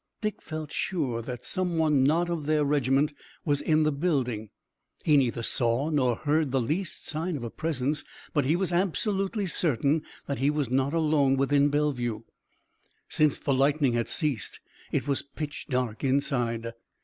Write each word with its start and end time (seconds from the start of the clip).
Dick 0.21 0.41
felt 0.41 0.71
sure 0.71 1.21
that 1.21 1.45
some 1.45 1.77
one 1.77 2.03
not 2.03 2.27
of 2.27 2.47
their 2.47 2.65
regiment 2.65 3.13
was 3.45 3.61
in 3.61 3.83
the 3.83 3.91
building. 3.91 4.49
He 5.03 5.15
neither 5.15 5.43
saw 5.43 5.91
nor 5.91 6.15
heard 6.15 6.49
the 6.49 6.59
least 6.59 7.07
sign 7.07 7.37
of 7.37 7.43
a 7.43 7.51
presence, 7.51 8.03
but 8.33 8.43
he 8.43 8.55
was 8.55 8.71
absolutely 8.71 9.45
certain 9.45 10.01
that 10.25 10.39
he 10.39 10.49
was 10.49 10.71
not 10.71 10.95
alone 10.95 11.37
within 11.37 11.69
Bellevue. 11.69 12.23
Since 13.09 13.37
the 13.37 13.53
lightning 13.53 13.93
had 13.93 14.07
ceased 14.07 14.59
it 14.91 15.07
was 15.07 15.21
pitchy 15.21 15.67
dark 15.69 16.03
inside. 16.03 16.71